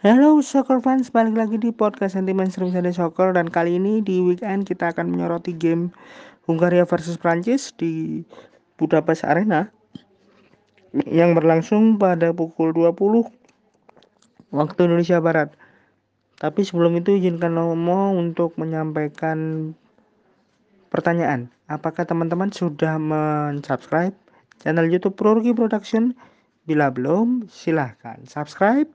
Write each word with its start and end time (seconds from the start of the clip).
Halo 0.00 0.40
soccer 0.40 0.80
fans, 0.80 1.12
balik 1.12 1.36
lagi 1.36 1.60
di 1.60 1.76
podcast 1.76 2.16
Sentimen 2.16 2.48
Seru 2.48 2.72
Sunday 2.72 2.88
Soccer 2.88 3.36
dan 3.36 3.52
kali 3.52 3.76
ini 3.76 4.00
di 4.00 4.24
weekend 4.24 4.64
kita 4.64 4.96
akan 4.96 5.12
menyoroti 5.12 5.52
game 5.52 5.92
Hungaria 6.48 6.88
versus 6.88 7.20
Prancis 7.20 7.68
di 7.76 8.24
Budapest 8.80 9.28
Arena 9.28 9.68
yang 11.04 11.36
berlangsung 11.36 12.00
pada 12.00 12.32
pukul 12.32 12.72
20 12.72 13.28
waktu 14.56 14.80
Indonesia 14.88 15.20
Barat. 15.20 15.52
Tapi 16.40 16.64
sebelum 16.64 16.96
itu 16.96 17.20
izinkan 17.20 17.60
Nomo 17.60 18.16
untuk 18.16 18.56
menyampaikan 18.56 19.68
pertanyaan. 20.88 21.52
Apakah 21.68 22.08
teman-teman 22.08 22.48
sudah 22.48 22.96
mensubscribe 22.96 24.16
channel 24.64 24.88
YouTube 24.88 25.20
Proruki 25.20 25.52
Production? 25.52 26.16
Bila 26.64 26.88
belum, 26.88 27.52
silahkan 27.52 28.24
subscribe 28.24 28.88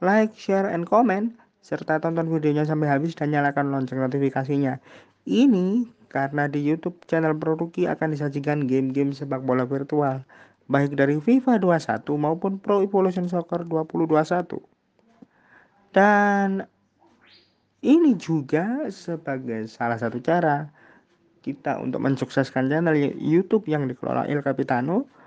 like, 0.00 0.34
share, 0.38 0.68
and 0.70 0.86
comment, 0.86 1.34
serta 1.62 2.00
tonton 2.00 2.30
videonya 2.30 2.64
sampai 2.64 2.88
habis 2.88 3.12
dan 3.18 3.34
nyalakan 3.34 3.74
lonceng 3.74 4.00
notifikasinya. 4.00 4.78
Ini 5.28 5.84
karena 6.08 6.48
di 6.48 6.64
YouTube 6.64 7.04
channel 7.04 7.36
Produki 7.36 7.84
akan 7.84 8.16
disajikan 8.16 8.64
game-game 8.64 9.12
sepak 9.12 9.44
bola 9.44 9.68
virtual, 9.68 10.24
baik 10.72 10.96
dari 10.96 11.20
FIFA 11.20 11.60
21 11.60 12.08
maupun 12.16 12.56
Pro 12.56 12.80
Evolution 12.80 13.28
Soccer 13.28 13.68
2021. 13.68 14.56
Dan 15.92 16.64
ini 17.84 18.16
juga 18.16 18.88
sebagai 18.88 19.68
salah 19.68 20.00
satu 20.00 20.18
cara 20.24 20.72
kita 21.44 21.78
untuk 21.78 22.02
mensukseskan 22.02 22.66
channel 22.68 22.96
YouTube 23.16 23.68
yang 23.68 23.86
dikelola 23.86 24.26
Il 24.26 24.40
Capitano 24.40 25.17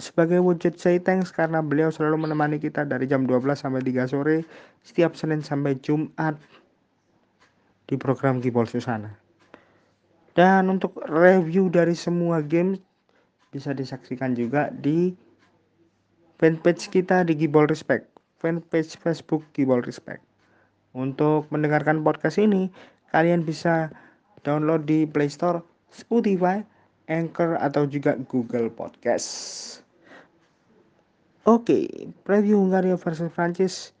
sebagai 0.00 0.40
wujud 0.40 0.80
say 0.80 0.96
thanks 0.96 1.28
karena 1.28 1.60
beliau 1.60 1.92
selalu 1.92 2.26
menemani 2.26 2.56
kita 2.56 2.88
dari 2.88 3.04
jam 3.04 3.28
12 3.28 3.54
sampai 3.54 3.84
3 3.84 4.08
sore 4.08 4.42
setiap 4.80 5.12
Senin 5.14 5.44
sampai 5.44 5.76
Jumat 5.84 6.34
di 7.84 7.94
program 8.00 8.40
Kibol 8.40 8.64
Susana. 8.64 9.12
Dan 10.32 10.72
untuk 10.72 10.96
review 11.10 11.68
dari 11.68 11.92
semua 11.92 12.40
game 12.40 12.80
bisa 13.50 13.74
disaksikan 13.76 14.32
juga 14.32 14.70
di 14.72 15.12
fanpage 16.40 16.88
kita 16.88 17.26
di 17.26 17.36
Gibol 17.36 17.68
Respect, 17.68 18.08
fanpage 18.40 18.96
Facebook 18.96 19.44
Gibol 19.52 19.84
Respect. 19.84 20.24
Untuk 20.96 21.50
mendengarkan 21.52 22.00
podcast 22.00 22.40
ini, 22.40 22.72
kalian 23.12 23.44
bisa 23.44 23.92
download 24.46 24.86
di 24.86 25.04
Play 25.04 25.28
Store, 25.28 25.60
Spotify, 25.92 26.62
Anchor 27.10 27.58
atau 27.58 27.84
juga 27.90 28.14
Google 28.30 28.70
Podcast. 28.70 29.28
Oke, 31.48 31.88
preview 32.28 32.60
Hungaria 32.60 33.00
versus 33.00 33.32
Prancis. 33.32 33.96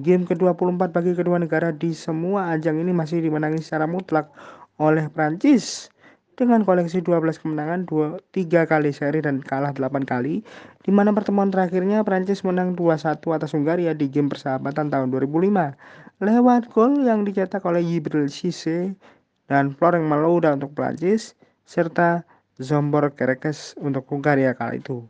Game 0.00 0.24
ke-24 0.24 0.80
bagi 0.88 1.12
kedua 1.12 1.36
negara 1.36 1.76
di 1.76 1.92
semua 1.92 2.56
ajang 2.56 2.80
ini 2.80 2.88
masih 2.96 3.20
dimenangi 3.20 3.60
secara 3.60 3.84
mutlak 3.84 4.32
oleh 4.80 5.12
Prancis 5.12 5.92
dengan 6.40 6.64
koleksi 6.64 7.04
12 7.04 7.36
kemenangan, 7.36 7.84
2, 7.84 8.16
3 8.32 8.64
kali 8.64 8.96
seri 8.96 9.20
dan 9.20 9.44
kalah 9.44 9.76
8 9.76 10.08
kali, 10.08 10.40
di 10.80 10.88
mana 10.88 11.12
pertemuan 11.12 11.52
terakhirnya 11.52 12.00
Prancis 12.00 12.40
menang 12.48 12.72
2-1 12.72 13.28
atas 13.28 13.52
Hungaria 13.52 13.92
di 13.92 14.08
game 14.08 14.32
persahabatan 14.32 14.88
tahun 14.88 15.12
2005 15.12 15.76
lewat 16.24 16.72
gol 16.72 16.96
yang 17.04 17.28
dicetak 17.28 17.60
oleh 17.68 17.84
Yibril 17.84 18.32
Cisse 18.32 18.96
dan 19.52 19.76
Florent 19.76 20.08
Malouda 20.08 20.56
untuk 20.56 20.72
Prancis 20.72 21.36
serta 21.68 22.24
Zombor 22.56 23.12
Kerekes 23.12 23.76
untuk 23.76 24.08
Hungaria 24.08 24.56
kala 24.56 24.80
itu. 24.80 25.04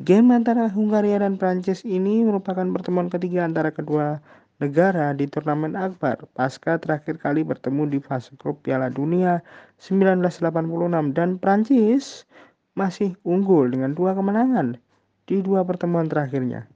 Game 0.00 0.32
antara 0.32 0.70
Hungaria 0.72 1.20
dan 1.20 1.36
Prancis 1.36 1.84
ini 1.84 2.24
merupakan 2.24 2.64
pertemuan 2.72 3.12
ketiga 3.12 3.44
antara 3.44 3.68
kedua 3.68 4.22
negara 4.60 5.16
di 5.16 5.24
turnamen 5.24 5.72
akbar 5.76 6.28
pasca 6.36 6.76
terakhir 6.76 7.16
kali 7.16 7.44
bertemu 7.44 7.96
di 7.96 7.98
fase 8.00 8.32
grup 8.36 8.60
Piala 8.64 8.92
Dunia 8.92 9.40
1986 9.80 11.16
dan 11.16 11.40
Prancis 11.40 12.28
masih 12.76 13.16
unggul 13.24 13.72
dengan 13.72 13.96
dua 13.96 14.12
kemenangan 14.12 14.76
di 15.24 15.40
dua 15.40 15.64
pertemuan 15.64 16.08
terakhirnya 16.08 16.68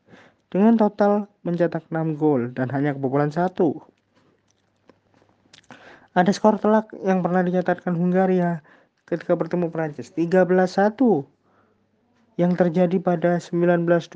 dengan 0.55 0.79
total 0.79 1.27
mencetak 1.43 1.85
6 1.91 2.15
gol 2.15 2.55
dan 2.55 2.71
hanya 2.71 2.95
kebobolan 2.95 3.35
satu. 3.35 3.83
Ada 6.15 6.31
skor 6.31 6.63
telak 6.63 6.95
yang 7.03 7.27
pernah 7.27 7.43
dicatatkan 7.43 7.99
Hungaria 7.99 8.63
ketika 9.03 9.35
bertemu 9.35 9.75
Prancis 9.75 10.15
13-1 10.15 10.95
yang 12.34 12.59
terjadi 12.59 12.99
pada 12.99 13.39
1927 13.39 14.11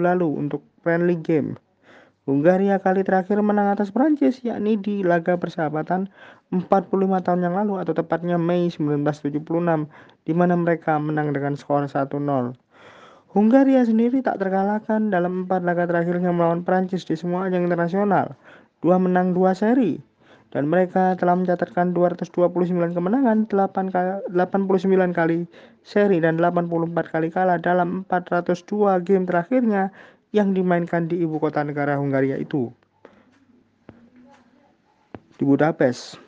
lalu 0.00 0.28
untuk 0.28 0.64
friendly 0.80 1.20
game. 1.20 1.60
Hungaria 2.22 2.78
kali 2.78 3.02
terakhir 3.02 3.42
menang 3.42 3.74
atas 3.74 3.90
Prancis 3.90 4.46
yakni 4.46 4.78
di 4.78 5.02
laga 5.02 5.34
persahabatan 5.34 6.06
45 6.54 6.70
tahun 7.26 7.40
yang 7.42 7.58
lalu 7.58 7.82
atau 7.82 7.90
tepatnya 7.98 8.38
Mei 8.38 8.70
1976 8.70 9.42
di 10.22 10.32
mana 10.32 10.54
mereka 10.54 11.02
menang 11.02 11.34
dengan 11.34 11.58
skor 11.58 11.82
1-0. 11.90 12.14
Hungaria 13.34 13.82
sendiri 13.82 14.22
tak 14.22 14.38
terkalahkan 14.38 15.10
dalam 15.10 15.44
empat 15.44 15.66
laga 15.66 15.90
terakhirnya 15.90 16.30
melawan 16.30 16.62
Prancis 16.62 17.02
di 17.02 17.18
semua 17.18 17.50
ajang 17.50 17.66
internasional. 17.66 18.38
Dua 18.84 19.02
menang 19.02 19.34
dua 19.34 19.58
seri 19.58 19.98
dan 20.52 20.68
mereka 20.68 21.16
telah 21.16 21.32
mencatatkan 21.32 21.96
229 21.96 22.92
kemenangan, 22.92 23.48
8 23.48 24.28
89 24.36 25.16
kali 25.16 25.48
seri 25.80 26.20
dan 26.20 26.36
84 26.36 26.92
kali 27.08 27.32
kalah 27.32 27.56
dalam 27.56 28.04
402 28.04 29.00
game 29.00 29.24
terakhirnya 29.24 29.88
yang 30.36 30.52
dimainkan 30.52 31.08
di 31.08 31.24
ibu 31.24 31.40
kota 31.40 31.64
negara 31.64 31.96
Hungaria 31.96 32.36
itu. 32.36 32.68
Di 35.40 35.44
Budapest. 35.48 36.20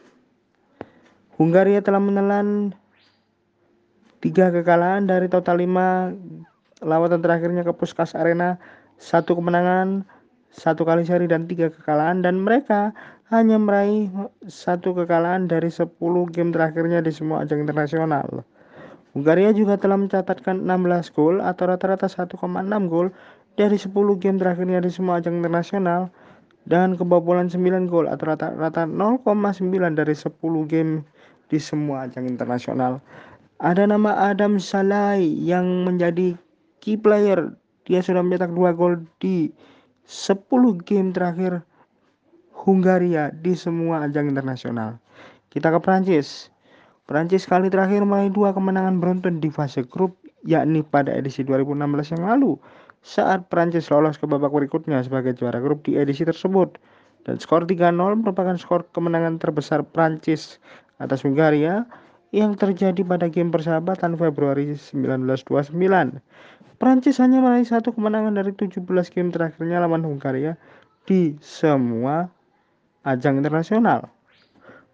Hungaria 1.36 1.84
telah 1.84 2.00
menelan 2.00 2.72
tiga 4.24 4.48
kekalahan 4.48 5.04
dari 5.04 5.28
total 5.28 5.60
lima 5.60 6.16
lawatan 6.80 7.20
terakhirnya 7.20 7.60
ke 7.60 7.76
Puskas 7.76 8.16
Arena, 8.16 8.56
satu 8.96 9.36
kemenangan, 9.36 10.08
satu 10.54 10.86
kali 10.86 11.02
seri 11.04 11.26
dan 11.26 11.44
tiga 11.50 11.68
kekalahan 11.68 12.22
dan 12.22 12.40
mereka 12.40 12.94
hanya 13.32 13.56
meraih 13.56 14.12
satu 14.44 14.92
kekalahan 14.92 15.48
dari 15.48 15.72
10 15.72 15.96
game 16.28 16.52
terakhirnya 16.52 17.00
di 17.00 17.08
semua 17.08 17.48
ajang 17.48 17.64
internasional. 17.64 18.44
Hungaria 19.16 19.54
juga 19.54 19.80
telah 19.80 19.96
mencatatkan 19.96 20.66
16 20.66 21.14
gol 21.14 21.40
atau 21.40 21.70
rata-rata 21.70 22.04
1,6 22.04 22.36
gol 22.90 23.08
dari 23.56 23.78
10 23.80 23.94
game 24.20 24.36
terakhirnya 24.36 24.82
di 24.84 24.90
semua 24.90 25.22
ajang 25.22 25.40
internasional 25.40 26.10
dan 26.68 26.98
kebobolan 26.98 27.48
9 27.48 27.88
gol 27.88 28.10
atau 28.10 28.34
rata-rata 28.34 28.84
0,9 28.84 29.24
dari 29.94 30.14
10 30.18 30.34
game 30.68 31.06
di 31.48 31.58
semua 31.62 32.04
ajang 32.10 32.28
internasional. 32.28 33.00
Ada 33.62 33.88
nama 33.88 34.34
Adam 34.34 34.58
Salai 34.58 35.24
yang 35.24 35.86
menjadi 35.86 36.34
key 36.84 36.98
player. 36.98 37.54
Dia 37.88 38.04
sudah 38.04 38.20
mencetak 38.20 38.52
2 38.52 38.74
gol 38.76 39.00
di 39.22 39.48
10 40.04 40.44
game 40.84 41.14
terakhir 41.14 41.64
Hungaria 42.64 43.28
di 43.28 43.52
semua 43.52 44.08
ajang 44.08 44.32
internasional. 44.32 44.96
Kita 45.52 45.68
ke 45.68 45.78
Prancis. 45.84 46.48
Prancis 47.04 47.44
kali 47.44 47.68
terakhir 47.68 48.00
meraih 48.08 48.32
dua 48.32 48.56
kemenangan 48.56 48.96
beruntun 48.96 49.36
di 49.44 49.52
fase 49.52 49.84
grup 49.84 50.16
yakni 50.48 50.80
pada 50.80 51.12
edisi 51.12 51.44
2016 51.44 52.16
yang 52.16 52.24
lalu 52.24 52.56
saat 53.04 53.52
Prancis 53.52 53.92
lolos 53.92 54.16
ke 54.16 54.24
babak 54.24 54.48
berikutnya 54.48 55.04
sebagai 55.04 55.36
juara 55.36 55.60
grup 55.60 55.84
di 55.84 56.00
edisi 56.00 56.24
tersebut. 56.24 56.80
Dan 57.24 57.36
skor 57.40 57.68
3-0 57.68 57.92
merupakan 58.20 58.56
skor 58.56 58.88
kemenangan 58.92 59.36
terbesar 59.36 59.84
Prancis 59.84 60.60
atas 60.96 61.24
Hungaria 61.24 61.84
yang 62.32 62.56
terjadi 62.56 63.04
pada 63.04 63.28
game 63.28 63.52
persahabatan 63.52 64.16
Februari 64.16 64.72
1929. 64.76 65.76
Prancis 66.80 67.16
hanya 67.22 67.38
meraih 67.44 67.68
satu 67.68 67.92
kemenangan 67.92 68.34
dari 68.34 68.52
17 68.56 68.84
game 69.12 69.30
terakhirnya 69.30 69.84
lawan 69.84 70.04
Hungaria 70.04 70.56
di 71.04 71.36
semua 71.40 72.28
ajang 73.04 73.40
internasional. 73.40 74.08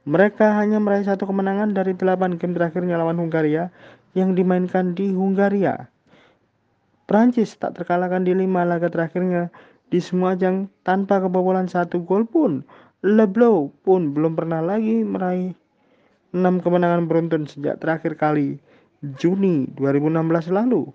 Mereka 0.04 0.58
hanya 0.58 0.82
meraih 0.82 1.06
satu 1.06 1.30
kemenangan 1.30 1.70
dari 1.70 1.94
delapan 1.94 2.34
game 2.34 2.56
terakhirnya 2.56 2.98
lawan 2.98 3.20
Hungaria 3.22 3.70
yang 4.18 4.34
dimainkan 4.34 4.98
di 4.98 5.14
Hungaria. 5.14 5.86
Prancis 7.06 7.58
tak 7.58 7.74
terkalahkan 7.78 8.22
di 8.22 8.34
lima 8.34 8.62
laga 8.62 8.86
terakhirnya 8.86 9.50
di 9.90 9.98
semua 9.98 10.38
ajang 10.38 10.70
tanpa 10.86 11.18
kebobolan 11.22 11.66
satu 11.66 12.02
gol 12.06 12.26
pun. 12.26 12.62
Leblow 13.00 13.72
pun 13.82 14.12
belum 14.12 14.36
pernah 14.36 14.60
lagi 14.60 15.02
meraih 15.02 15.56
enam 16.30 16.62
kemenangan 16.62 17.10
beruntun 17.10 17.48
sejak 17.48 17.82
terakhir 17.82 18.14
kali 18.14 18.60
Juni 19.00 19.66
2016 19.74 20.52
lalu. 20.52 20.92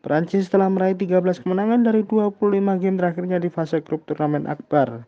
Prancis 0.00 0.48
telah 0.48 0.68
meraih 0.72 0.96
13 0.96 1.44
kemenangan 1.44 1.84
dari 1.84 2.04
25 2.04 2.40
game 2.80 2.96
terakhirnya 2.96 3.36
di 3.36 3.52
fase 3.52 3.84
grup 3.84 4.08
turnamen 4.08 4.48
Akbar. 4.48 5.04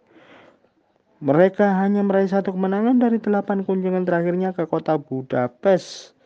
Mereka 1.22 1.78
hanya 1.78 2.02
meraih 2.02 2.26
satu 2.26 2.50
kemenangan 2.50 2.98
dari 2.98 3.22
delapan 3.22 3.62
kunjungan 3.62 4.02
terakhirnya 4.02 4.50
ke 4.50 4.66
kota 4.66 4.98
Budapest. 4.98 6.18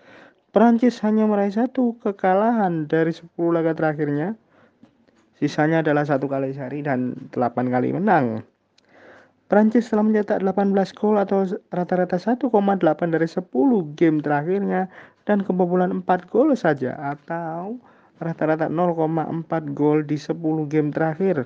Prancis 0.57 1.05
hanya 1.05 1.29
meraih 1.29 1.53
satu 1.53 2.01
kekalahan 2.01 2.89
dari 2.89 3.13
sepuluh 3.13 3.61
laga 3.61 3.77
terakhirnya. 3.77 4.41
Sisanya 5.37 5.85
adalah 5.85 6.09
satu 6.09 6.33
kali 6.33 6.57
seri 6.57 6.81
dan 6.81 7.29
8 7.29 7.69
kali 7.69 7.93
menang. 7.93 8.41
Prancis 9.53 9.93
telah 9.93 10.01
mencetak 10.01 10.41
18 10.41 10.73
gol 10.97 11.21
atau 11.21 11.45
rata-rata 11.69 12.17
1,8 12.17 12.49
dari 13.13 13.29
10 13.29 14.01
game 14.01 14.25
terakhirnya 14.25 14.89
dan 15.29 15.45
kebobolan 15.45 15.93
4 16.09 16.33
gol 16.33 16.57
saja 16.57 16.97
atau 16.97 17.77
rata-rata 18.17 18.73
0,4 18.73 19.45
gol 19.77 20.09
di 20.09 20.17
10 20.17 20.73
game 20.73 20.89
terakhir. 20.89 21.45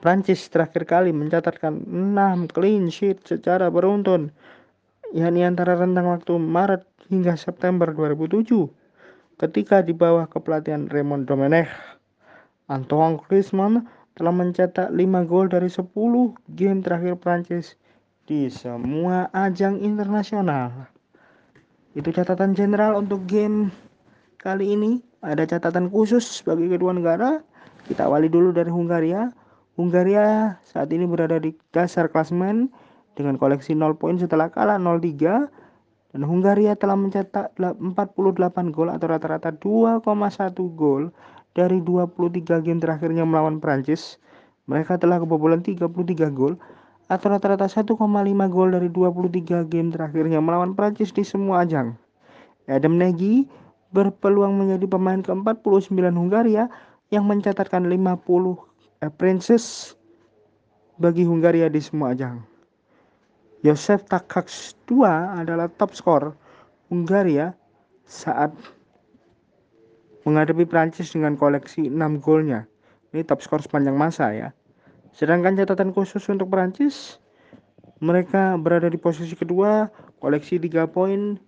Prancis 0.00 0.48
terakhir 0.48 0.88
kali 0.88 1.12
mencatatkan 1.12 1.84
6 1.84 2.56
clean 2.56 2.88
sheet 2.88 3.20
secara 3.28 3.68
beruntun 3.68 4.32
yakni 5.12 5.44
antara 5.44 5.76
rentang 5.76 6.08
waktu 6.08 6.40
Maret 6.40 6.88
hingga 7.12 7.36
September 7.36 7.92
2007 7.92 8.48
ketika 9.36 9.84
di 9.84 9.92
bawah 9.92 10.24
kepelatihan 10.24 10.88
Raymond 10.88 11.28
Domenech. 11.28 11.68
Antoine 12.70 13.18
Griezmann 13.26 13.84
telah 14.14 14.32
mencetak 14.32 14.88
5 14.88 15.28
gol 15.28 15.52
dari 15.52 15.66
10 15.66 15.90
game 16.54 16.80
terakhir 16.80 17.18
Prancis 17.18 17.74
di 18.30 18.46
semua 18.46 19.26
ajang 19.34 19.82
internasional. 19.82 20.86
Itu 21.98 22.14
catatan 22.14 22.54
general 22.54 23.02
untuk 23.02 23.26
game 23.26 23.74
kali 24.38 24.78
ini. 24.78 25.02
Ada 25.20 25.44
catatan 25.58 25.90
khusus 25.90 26.40
bagi 26.46 26.70
kedua 26.70 26.94
negara. 26.94 27.42
Kita 27.90 28.06
awali 28.06 28.30
dulu 28.30 28.54
dari 28.54 28.70
Hungaria. 28.70 29.26
Hungaria 29.78 30.58
saat 30.66 30.90
ini 30.90 31.06
berada 31.06 31.38
di 31.38 31.54
dasar 31.70 32.10
klasemen 32.10 32.70
dengan 33.14 33.38
koleksi 33.38 33.74
0 33.76 33.98
poin 34.00 34.18
setelah 34.18 34.50
kalah 34.50 34.78
0-3 34.78 35.50
dan 36.10 36.22
Hungaria 36.26 36.74
telah 36.74 36.98
mencetak 36.98 37.54
48 37.54 37.94
gol 38.74 38.90
atau 38.90 39.06
rata-rata 39.06 39.54
2,1 39.54 40.02
gol 40.74 41.14
dari 41.54 41.78
23 41.82 42.66
game 42.66 42.82
terakhirnya 42.82 43.22
melawan 43.22 43.62
Prancis, 43.62 44.18
mereka 44.66 44.98
telah 44.98 45.22
kebobolan 45.22 45.62
33 45.62 45.90
gol 46.34 46.58
atau 47.10 47.26
rata-rata 47.26 47.66
1,5 47.66 47.94
gol 48.50 48.68
dari 48.70 48.88
23 48.90 49.66
game 49.66 49.90
terakhirnya 49.90 50.38
melawan 50.38 50.78
Prancis 50.78 51.10
di 51.10 51.26
semua 51.26 51.66
ajang. 51.66 51.98
Adam 52.70 52.94
Nagy 52.94 53.50
berpeluang 53.90 54.54
menjadi 54.54 54.86
pemain 54.86 55.18
ke-49 55.18 55.90
Hungaria 56.14 56.70
yang 57.10 57.26
mencatatkan 57.26 57.90
50 57.90 58.69
appearances 59.00 59.96
bagi 61.00 61.24
Hungaria 61.24 61.72
di 61.72 61.80
semua 61.80 62.12
ajang. 62.12 62.44
Josef 63.60 64.04
Takacs 64.08 64.76
II 64.88 65.04
adalah 65.04 65.68
top 65.76 65.92
skor 65.92 66.32
Hungaria 66.88 67.52
saat 68.08 68.52
menghadapi 70.24 70.68
Prancis 70.68 71.12
dengan 71.12 71.36
koleksi 71.36 71.88
6 71.88 71.96
golnya. 72.20 72.68
Ini 73.12 73.24
top 73.24 73.40
skor 73.40 73.60
sepanjang 73.64 73.96
masa 73.96 74.32
ya. 74.32 74.48
Sedangkan 75.16 75.56
catatan 75.56 75.90
khusus 75.96 76.22
untuk 76.28 76.52
Prancis, 76.52 77.18
mereka 78.04 78.56
berada 78.60 78.86
di 78.88 79.00
posisi 79.00 79.32
kedua, 79.32 79.88
koleksi 80.20 80.60
3 80.60 80.88
poin 80.88 81.40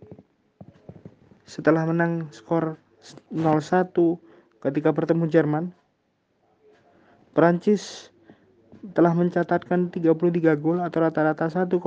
setelah 1.44 1.84
menang 1.84 2.32
skor 2.32 2.80
0-1 3.32 3.92
ketika 4.64 4.88
bertemu 4.92 5.24
Jerman. 5.28 5.64
Prancis 7.32 8.12
telah 8.92 9.14
mencatatkan 9.14 9.88
33 9.88 10.58
gol 10.58 10.82
atau 10.82 10.98
rata-rata 11.00 11.48
1,5 11.48 11.80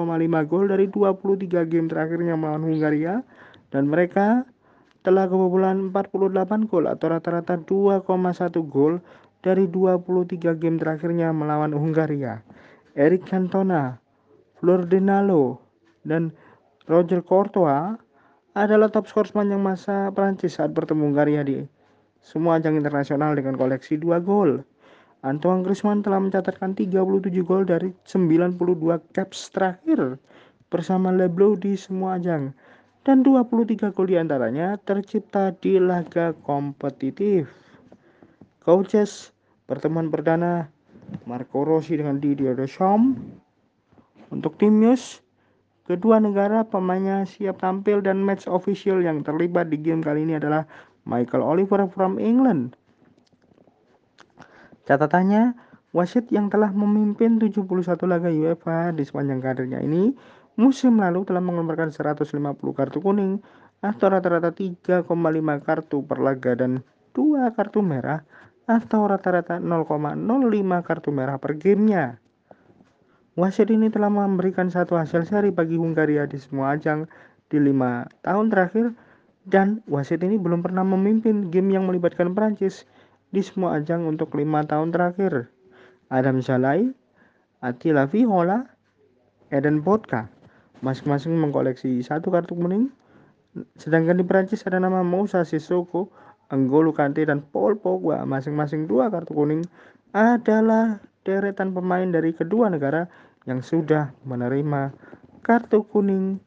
gol 0.48 0.66
dari 0.72 0.86
23 0.90 1.70
game 1.70 1.92
terakhirnya 1.92 2.34
melawan 2.40 2.64
Hungaria 2.66 3.22
dan 3.70 3.92
mereka 3.92 4.48
telah 5.06 5.30
kebobolan 5.30 5.94
48 5.94 6.66
gol 6.66 6.90
atau 6.90 7.06
rata-rata 7.14 7.62
2,1 7.62 8.02
gol 8.66 8.98
dari 9.46 9.70
23 9.70 10.58
game 10.58 10.82
terakhirnya 10.82 11.30
melawan 11.30 11.76
Hungaria. 11.78 12.42
Eric 12.98 13.30
Cantona, 13.30 14.02
Flor 14.58 14.90
Denalo, 14.90 15.62
dan 16.08 16.34
Roger 16.90 17.22
Courtois 17.22 18.02
adalah 18.56 18.90
top 18.90 19.06
skor 19.06 19.28
sepanjang 19.30 19.60
masa 19.62 20.10
Prancis 20.16 20.58
saat 20.58 20.72
bertemu 20.72 21.12
Hungaria 21.12 21.44
di 21.46 21.62
semua 22.26 22.58
ajang 22.58 22.80
internasional 22.80 23.38
dengan 23.38 23.60
koleksi 23.60 24.02
2 24.02 24.18
gol. 24.26 24.66
Antoine 25.26 25.66
Griezmann 25.66 26.06
telah 26.06 26.22
mencatatkan 26.22 26.78
37 26.78 27.02
gol 27.42 27.66
dari 27.66 27.90
92 28.06 28.62
caps 29.10 29.50
terakhir 29.50 30.22
bersama 30.70 31.10
Leblow 31.10 31.58
di 31.58 31.74
semua 31.74 32.22
ajang 32.22 32.54
dan 33.02 33.26
23 33.26 33.90
gol 33.90 34.06
di 34.06 34.22
antaranya 34.22 34.78
tercipta 34.86 35.50
di 35.58 35.82
laga 35.82 36.38
kompetitif. 36.46 37.50
Coaches 38.62 39.34
pertemuan 39.66 40.14
perdana 40.14 40.70
Marco 41.26 41.66
Rossi 41.66 41.98
dengan 41.98 42.22
Didier 42.22 42.54
Deschamps. 42.54 43.18
Untuk 44.30 44.62
tim 44.62 44.78
news, 44.78 45.26
kedua 45.90 46.22
negara 46.22 46.62
pemainnya 46.62 47.26
siap 47.26 47.66
tampil 47.66 47.98
dan 48.06 48.22
match 48.22 48.46
official 48.46 49.02
yang 49.02 49.26
terlibat 49.26 49.74
di 49.74 49.82
game 49.82 50.06
kali 50.06 50.22
ini 50.22 50.38
adalah 50.38 50.70
Michael 51.10 51.42
Oliver 51.42 51.90
from 51.90 52.22
England. 52.22 52.78
Catatannya, 54.86 55.58
wasit 55.98 56.30
yang 56.30 56.54
telah 56.54 56.70
memimpin 56.70 57.42
71 57.42 57.66
laga 58.06 58.30
UEFA 58.30 58.94
di 58.94 59.02
sepanjang 59.02 59.42
karirnya 59.42 59.82
ini 59.82 60.14
musim 60.56 61.02
lalu 61.02 61.28
telah 61.28 61.44
mengeluarkan 61.44 61.92
150 61.92 62.32
kartu 62.78 63.02
kuning 63.04 63.44
atau 63.84 64.08
rata-rata 64.08 64.56
3,5 64.56 65.04
kartu 65.66 65.98
per 66.06 66.18
laga 66.22 66.54
dan 66.56 66.86
2 67.18 67.58
kartu 67.58 67.80
merah 67.84 68.24
atau 68.66 69.06
rata-rata 69.06 69.62
0,05 69.62 70.16
kartu 70.88 71.10
merah 71.14 71.38
per 71.38 71.58
gamenya. 71.60 72.18
Wasit 73.36 73.68
ini 73.68 73.92
telah 73.92 74.08
memberikan 74.08 74.72
satu 74.72 74.96
hasil 74.96 75.28
seri 75.28 75.52
bagi 75.52 75.76
Hungaria 75.76 76.24
di 76.24 76.40
semua 76.40 76.72
ajang 76.80 77.04
di 77.52 77.60
lima 77.60 78.08
tahun 78.24 78.48
terakhir 78.48 78.96
dan 79.46 79.84
wasit 79.86 80.24
ini 80.24 80.40
belum 80.40 80.64
pernah 80.66 80.88
memimpin 80.88 81.52
game 81.52 81.76
yang 81.76 81.86
melibatkan 81.86 82.32
Prancis 82.32 82.88
di 83.36 83.44
semua 83.44 83.76
ajang 83.76 84.08
untuk 84.08 84.32
lima 84.40 84.64
tahun 84.64 84.96
terakhir. 84.96 85.52
Adam 86.08 86.40
Zalai, 86.40 86.88
Attila 87.60 88.08
Viola, 88.08 88.64
Eden 89.52 89.84
Bodka 89.84 90.32
masing-masing 90.80 91.36
mengkoleksi 91.36 92.00
satu 92.06 92.32
kartu 92.32 92.56
kuning. 92.56 92.94
Sedangkan 93.80 94.20
di 94.20 94.26
Prancis 94.28 94.64
ada 94.68 94.80
nama 94.80 95.04
Moussa 95.04 95.48
Sissoko, 95.48 96.12
Anggolo 96.52 96.92
Kante, 96.92 97.24
dan 97.24 97.42
Paul 97.42 97.80
Pogba 97.80 98.22
masing-masing 98.28 98.86
dua 98.86 99.08
kartu 99.08 99.32
kuning 99.32 99.64
adalah 100.12 101.00
deretan 101.26 101.72
pemain 101.72 102.08
dari 102.08 102.36
kedua 102.36 102.70
negara 102.70 103.10
yang 103.50 103.64
sudah 103.64 104.14
menerima 104.28 104.94
kartu 105.42 105.84
kuning 105.88 106.38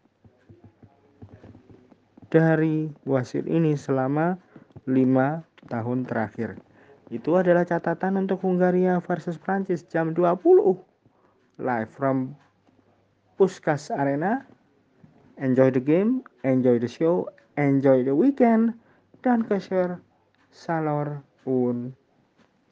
dari 2.28 2.92
wasit 3.08 3.48
ini 3.48 3.74
selama 3.74 4.36
lima 4.84 5.42
tahun 5.72 6.04
terakhir. 6.04 6.67
Itu 7.08 7.40
adalah 7.40 7.64
catatan 7.64 8.20
untuk 8.20 8.44
Hungaria 8.44 9.00
versus 9.00 9.40
Prancis 9.40 9.80
jam 9.88 10.12
20 10.12 10.44
live 11.56 11.88
from 11.88 12.36
Puskas 13.40 13.88
Arena. 13.88 14.44
Enjoy 15.40 15.72
the 15.72 15.80
game, 15.80 16.20
enjoy 16.44 16.76
the 16.76 16.90
show, 16.90 17.30
enjoy 17.56 18.04
the 18.04 18.12
weekend, 18.12 18.76
dan 19.24 19.46
keser 19.46 20.02
salor 20.52 21.22
un 21.46 21.96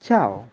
ciao. 0.02 0.44